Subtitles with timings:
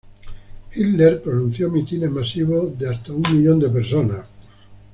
[0.73, 4.25] Hitler pronunció mítines masivos de hasta un millón de personas.